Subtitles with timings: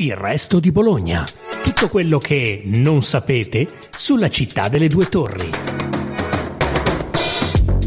[0.00, 1.26] Il resto di Bologna.
[1.64, 5.50] Tutto quello che non sapete sulla città delle due torri.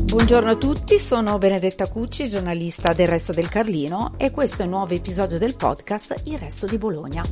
[0.03, 4.71] Buongiorno a tutti, sono Benedetta Cucci, giornalista del Resto del Carlino e questo è un
[4.71, 7.23] nuovo episodio del podcast Il Resto di Bologna.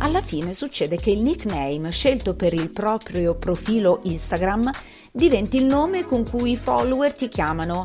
[0.00, 4.70] Alla fine succede che il nickname scelto per il proprio profilo Instagram
[5.10, 7.84] diventi il nome con cui i follower ti chiamano.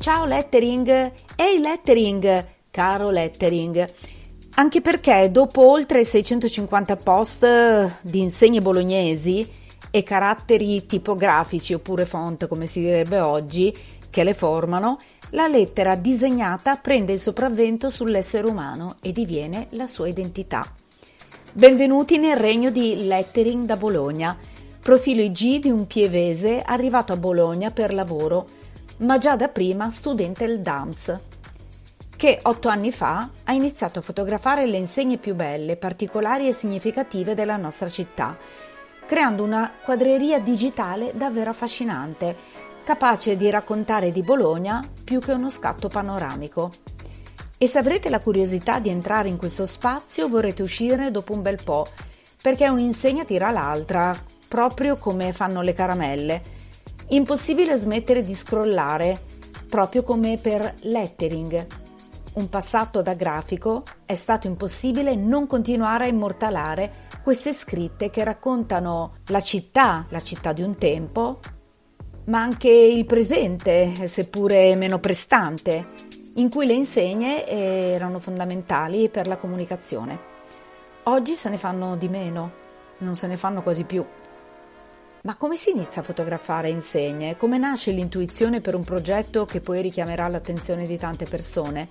[0.00, 3.86] Ciao Lettering, ehi Lettering, caro lettering.
[4.54, 9.48] Anche perché dopo oltre 650 post di insegne bolognesi
[9.90, 13.74] e caratteri tipografici oppure font come si direbbe oggi
[14.10, 15.00] che le formano,
[15.30, 20.64] la lettera disegnata prende il sopravvento sull'essere umano e diviene la sua identità.
[21.52, 24.36] Benvenuti nel regno di Lettering da Bologna,
[24.80, 28.46] profilo IG di un pievese arrivato a Bologna per lavoro,
[28.98, 31.16] ma già da prima studente del DAMS,
[32.18, 37.34] che otto anni fa ha iniziato a fotografare le insegne più belle, particolari e significative
[37.34, 38.36] della nostra città,
[39.06, 42.36] creando una quadreria digitale davvero affascinante,
[42.82, 46.72] capace di raccontare di Bologna più che uno scatto panoramico.
[47.56, 51.62] E se avrete la curiosità di entrare in questo spazio vorrete uscire dopo un bel
[51.62, 51.86] po',
[52.42, 54.12] perché un'insegna tira l'altra,
[54.48, 56.42] proprio come fanno le caramelle.
[57.10, 59.22] Impossibile smettere di scrollare,
[59.68, 61.86] proprio come per lettering,
[62.38, 69.16] un passato da grafico, è stato impossibile non continuare a immortalare queste scritte che raccontano
[69.26, 71.40] la città, la città di un tempo,
[72.26, 75.88] ma anche il presente, seppure meno prestante,
[76.34, 80.36] in cui le insegne erano fondamentali per la comunicazione.
[81.04, 82.52] Oggi se ne fanno di meno,
[82.98, 84.04] non se ne fanno quasi più.
[85.22, 87.36] Ma come si inizia a fotografare insegne?
[87.36, 91.88] Come nasce l'intuizione per un progetto che poi richiamerà l'attenzione di tante persone?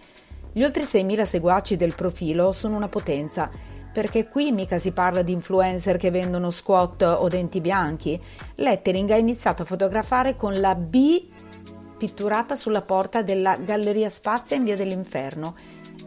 [0.58, 3.48] Gli oltre 6.000 seguaci del profilo sono una potenza,
[3.94, 8.20] perché qui mica si parla di influencer che vendono squat o denti bianchi.
[8.56, 11.28] Lettering ha iniziato a fotografare con la B
[11.96, 15.56] pitturata sulla porta della Galleria Spazia in via dell'Inferno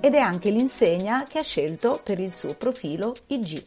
[0.00, 3.66] ed è anche l'insegna che ha scelto per il suo profilo IG.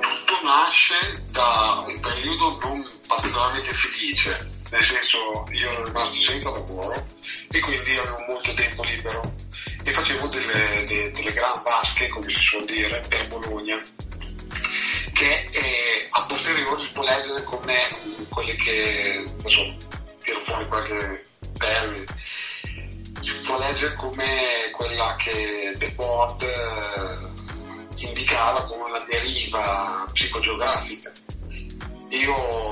[0.00, 0.94] Tutto nasce
[1.30, 7.06] da un periodo non particolarmente felice nel senso io ero rimasto senza lavoro
[7.50, 9.34] e quindi avevo molto tempo libero
[9.84, 13.82] e facevo delle, de, delle gran vasche, come si suol dire, per Bologna,
[15.12, 17.74] che eh, a posteriori si può leggere come
[18.30, 19.76] quelle che, adesso
[20.22, 21.26] tiro fuori qualche
[21.58, 22.04] termine,
[23.20, 31.12] si può leggere come quella che The Board eh, indicava come una deriva psicogeografica.
[32.08, 32.71] Io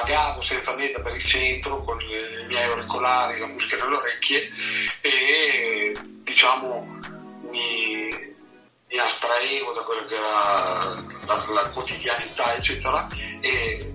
[0.00, 4.48] vagavo senza meta per il centro con i miei auricolari, la musica nelle orecchie
[5.02, 6.98] e diciamo
[7.50, 8.08] mi,
[8.88, 10.94] mi astraevo da quella che era
[11.26, 13.06] la, la quotidianità eccetera
[13.40, 13.94] e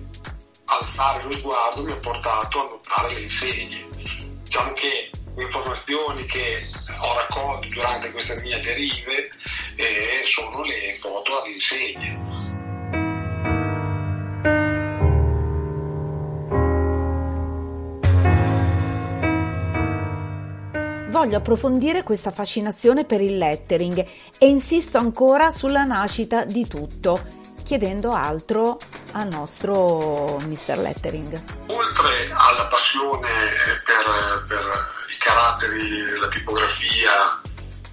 [0.66, 3.88] alzare lo sguardo mi ha portato a notare le insegne.
[4.42, 9.30] Diciamo che le informazioni che ho raccolto durante queste mie derive
[9.76, 12.45] eh, sono le foto alle insegne.
[21.26, 23.98] Voglio approfondire questa fascinazione per il lettering
[24.38, 27.20] e insisto ancora sulla nascita di tutto,
[27.64, 28.78] chiedendo altro
[29.10, 30.78] al nostro Mr.
[30.78, 31.42] Lettering.
[31.66, 33.28] Oltre alla passione
[33.84, 37.40] per, per i caratteri, la tipografia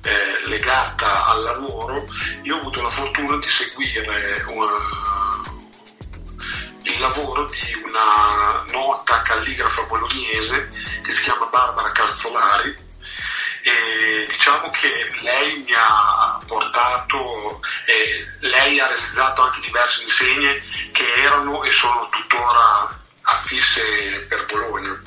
[0.04, 2.06] eh, legata al lavoro,
[2.44, 5.42] io ho avuto la fortuna di seguire una,
[6.84, 10.70] il lavoro di una nota calligrafa bolognese
[11.02, 12.92] che si chiama Barbara Calzolari
[13.64, 14.90] e diciamo che
[15.22, 22.08] lei mi ha portato, eh, lei ha realizzato anche diverse insegne che erano e sono
[22.12, 25.02] tuttora affisse per Bologna.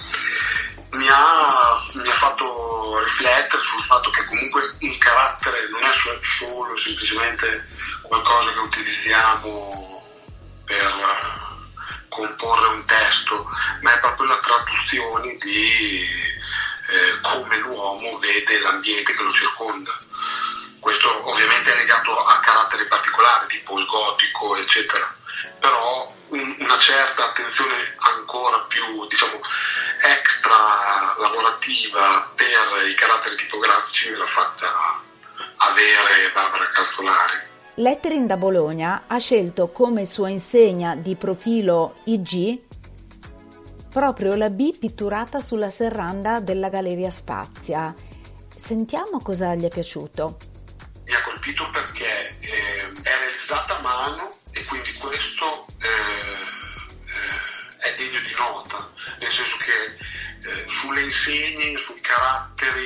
[0.92, 5.90] Mi ha, mi ha fatto riflettere sul fatto che comunque un carattere non è
[6.22, 7.68] solo semplicemente
[8.00, 10.02] qualcosa che utilizziamo
[10.64, 11.44] per
[12.08, 13.46] comporre un testo,
[13.82, 16.08] ma è proprio la traduzione di
[16.88, 19.90] eh, come l'uomo vede l'ambiente che lo circonda.
[20.80, 25.14] Questo ovviamente è legato a caratteri particolari, tipo il gotico, eccetera,
[25.58, 29.40] però un, una certa attenzione ancora più, diciamo,
[30.02, 30.56] extra
[31.18, 35.00] lavorativa per i caratteri tipografici me l'ha fatta
[35.56, 37.44] avere Barbara Calzolari.
[37.74, 42.60] Lettering da Bologna ha scelto come sua insegna di profilo IG
[43.96, 47.94] proprio la B pitturata sulla serranda della Galleria Spazia.
[48.54, 50.36] Sentiamo cosa gli è piaciuto.
[51.06, 55.88] Mi ha colpito perché eh, è realizzata a mano e quindi questo eh,
[57.08, 59.96] eh, è degno di nota, nel senso che
[60.46, 62.85] eh, sulle insegne, sui caratteri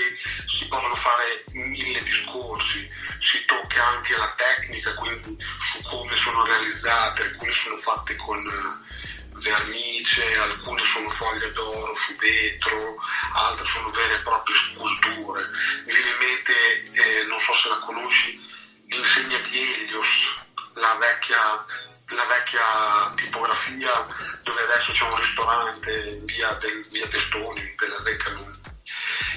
[11.60, 12.96] foglie d'oro su vetro,
[13.34, 15.50] altre sono vere e proprie sculture.
[15.84, 18.40] Mi viene in mente, eh, non so se la conosci,
[18.88, 21.66] l'insegna di Helios, la vecchia,
[22.06, 24.06] la vecchia tipografia
[24.42, 28.60] dove adesso c'è un ristorante in via, del, via Testoni, in quella Decalun,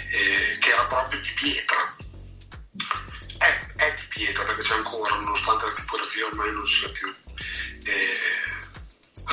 [0.09, 1.95] eh, che era proprio di pietra.
[3.37, 7.13] È, è, di pietra perché c'è ancora, nonostante la tipografia ormai non sia più.
[7.83, 8.19] Eh,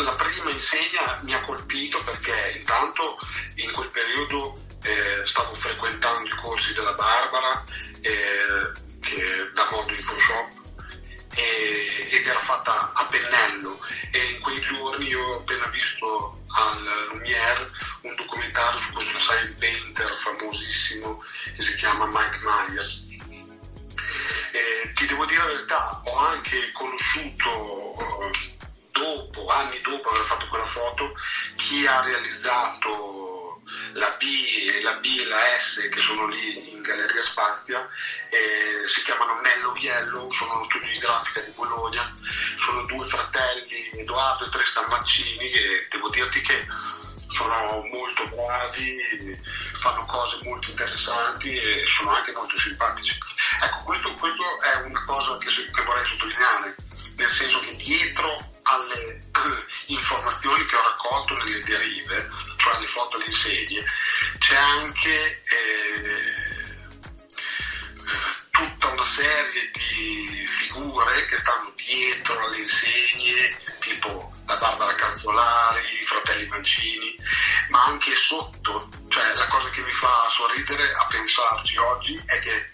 [0.05, 3.19] la prima insegna mi ha colpito perché intanto
[3.56, 7.65] in quel periodo eh, stavo frequentando i corsi della Barbara
[8.00, 10.59] eh, che, da modo in Photoshop
[11.32, 13.79] ed era fatta a pennello
[14.11, 17.71] e in quei giorni io ho appena visto al Lumière
[18.03, 21.23] un documentario su questo sign painter famosissimo
[21.56, 23.09] che si chiama Mike Myers.
[24.53, 28.50] Eh, ti devo dire la verità, ho anche conosciuto eh,
[29.40, 31.14] dopo, anni dopo aver fatto quella foto,
[31.56, 33.62] chi ha realizzato
[33.94, 37.88] la B, la B e la S che sono lì in Galleria Spazia,
[38.28, 42.14] eh, si chiamano Nello Viello, sono uno studio di grafica di Bologna,
[42.56, 46.66] sono due fratelli, Edoardo e Tristan Mancini, e devo dirti che
[47.32, 49.40] sono molto bravi,
[49.81, 53.16] fanno cose molto interessanti e sono anche molto simpatici.
[53.62, 56.76] Ecco, questo, questo è una cosa che, che vorrei sottolineare,
[57.16, 59.30] nel senso che dietro alle
[59.87, 63.84] informazioni che ho raccolto nelle derive, cioè le foto alle insedie,
[64.38, 66.40] c'è anche eh,
[68.50, 76.04] tutta una serie di figure che stanno dietro alle insegne, tipo la Barbara Cazzolari, i
[76.04, 77.16] fratelli Mancini,
[77.70, 82.69] ma anche sotto, cioè la cosa che mi fa sorridere a pensarci oggi è che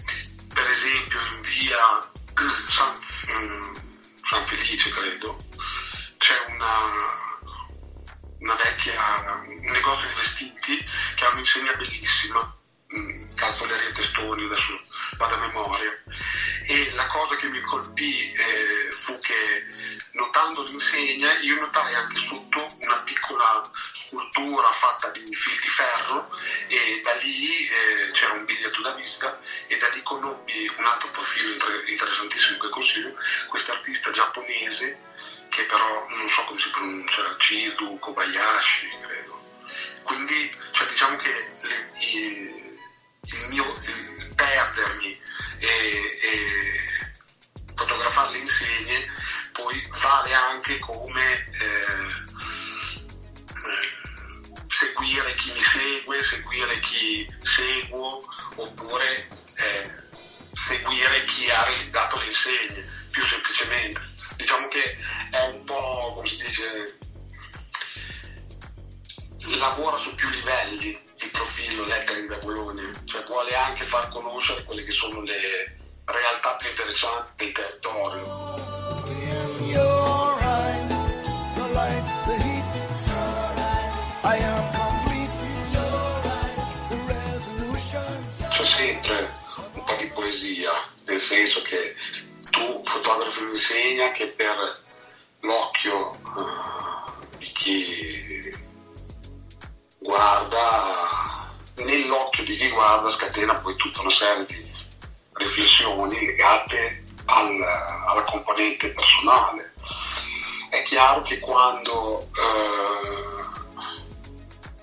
[0.52, 2.10] per esempio in via
[2.68, 2.96] San,
[3.30, 3.74] mm,
[4.28, 5.44] San Felice, credo,
[6.18, 6.74] c'è una,
[8.40, 10.84] una vecchia, un negozio di vestiti
[11.14, 12.56] che ha un'insegna bellissima,
[12.94, 14.80] mm, Calcoleria Testoni, adesso
[15.16, 15.90] vado a memoria.
[16.68, 19.64] E la cosa che mi colpì eh, fu che
[20.12, 26.30] notando l'insegna io notai anche sotto una piccola scultura fatta di fil di ferro
[26.68, 31.10] e da lì eh, c'era un biglietto da visita e da lì conobbi un altro
[31.10, 31.54] profilo
[31.86, 33.14] interessantissimo che consiglio,
[33.48, 34.98] questo artista giapponese
[35.56, 39.40] che però non so come si pronuncia, Chidu Kobayashi, credo.
[40.02, 42.65] Quindi cioè, diciamo che le, il,
[64.46, 64.96] diciamo che
[65.32, 66.98] è un po' come si dice
[69.58, 74.84] lavora su più livelli il profilo lettering da Bologna, cioè vuole anche far conoscere quelle
[74.84, 78.54] che sono le realtà più interessanti del territorio.
[88.48, 89.32] C'è sempre
[89.74, 90.70] un po' di poesia,
[91.06, 91.96] nel senso che
[93.06, 94.82] tu fotografi un'insegna che per
[95.40, 98.52] l'occhio uh, di chi
[99.98, 104.72] guarda, nell'occhio di chi guarda scatena poi tutta una serie di
[105.34, 109.74] riflessioni legate al, alla componente personale.
[110.70, 113.44] È chiaro che quando uh,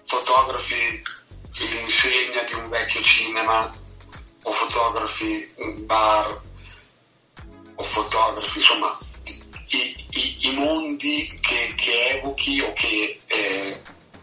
[0.06, 1.04] fotografi
[1.52, 3.70] l'insegna di un vecchio cinema
[4.44, 6.52] o fotografi un bar
[7.76, 8.98] o fotografi, insomma
[9.68, 13.82] i, i, i mondi che, che, evochi o che eh,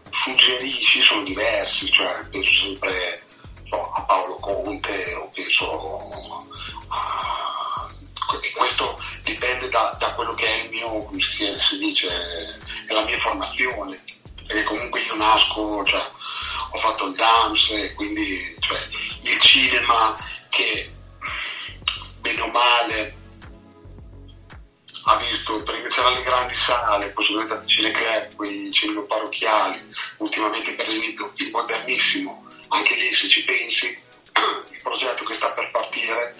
[0.09, 3.23] suggerisci sono diversi, cioè penso sempre
[3.67, 6.45] so, a Paolo Conte o penso
[6.87, 7.89] a...
[8.55, 12.09] questo dipende da, da, quello che è il mio, come si dice,
[12.87, 14.01] è la mia formazione,
[14.45, 16.01] perché comunque io nasco, cioè,
[16.71, 18.79] ho fatto il dance, quindi cioè,
[19.23, 20.15] il cinema
[20.49, 20.93] che
[25.11, 30.73] ha visto, prima c'erano le grandi sale, poi sono diventati cineclub, quei cinema parrocchiali, ultimamente
[30.75, 33.87] per esempio il modernissimo, anche lì se ci pensi,
[34.71, 36.35] il progetto che sta per partire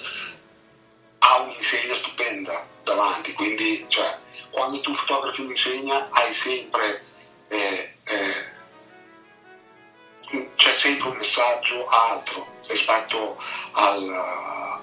[1.20, 4.18] ha un'insegna stupenda davanti, quindi cioè,
[4.52, 7.04] quando tu fotografi un'insegna hai sempre,
[7.50, 8.50] eh, eh,
[10.56, 13.38] c'è sempre un messaggio altro rispetto
[13.74, 14.10] al,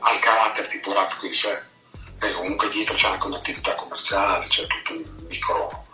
[0.01, 1.77] al carattere tipo Ratco in sé
[2.21, 5.85] e comunque dietro c'è anche un'attività commerciale, c'è tutto un micro,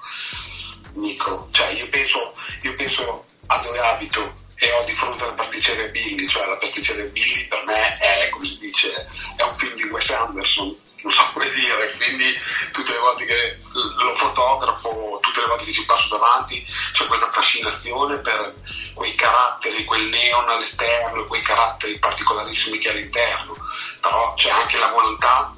[0.95, 1.49] micro.
[1.50, 6.26] Cioè io penso, io penso a dove abito e ho di fronte alla pasticceria Billy,
[6.26, 8.90] cioè la pasticceria Billy per me è, come si dice,
[9.37, 12.25] è un film di Wes Anderson, non so come dire, quindi
[12.73, 17.31] tutte le volte che lo fotografo, tutte le volte che ci passo davanti, c'è questa
[17.31, 18.54] fascinazione per
[18.95, 23.54] quei caratteri, quel neon all'esterno, quei caratteri particolarissimi che all'interno,
[24.00, 25.52] però c'è anche la volontà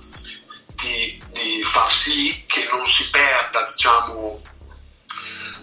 [0.77, 4.41] di, di far sì che non si perda diciamo,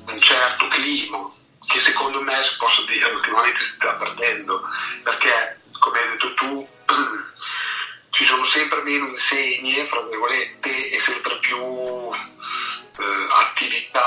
[0.08, 1.32] un certo clima
[1.65, 4.62] che secondo me si possa dire ultimamente si sta perdendo
[5.03, 6.67] perché come hai detto tu
[8.12, 14.05] ci sono sempre meno insegne fra virgolette e sempre più eh, attività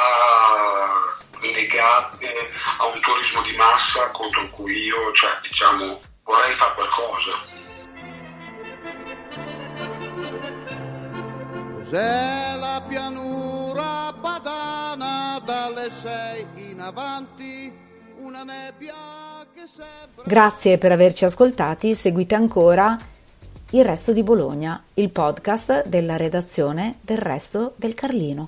[1.40, 7.44] legate a un turismo di massa contro cui io cioè, diciamo, vorrei fare qualcosa
[11.88, 17.72] Cos'è la pianura padana dalle sei in avanti?
[18.20, 18.92] Una nebbia
[19.54, 20.24] che sembra...
[20.24, 22.98] Grazie per averci ascoltati, seguite ancora
[23.70, 28.44] Il Resto di Bologna, il podcast della redazione del Resto del Carlino.